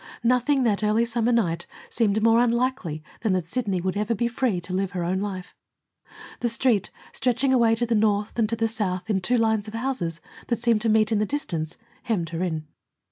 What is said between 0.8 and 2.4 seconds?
early summer night, seemed more